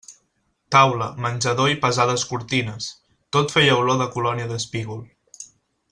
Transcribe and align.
Taula, 0.75 1.09
menjador 1.25 1.73
i 1.73 1.77
pesades 1.83 2.25
cortines, 2.31 2.89
tot 3.37 3.55
feia 3.57 3.79
olor 3.83 4.03
de 4.03 4.09
colònia 4.17 4.49
d'espígol. 4.55 5.09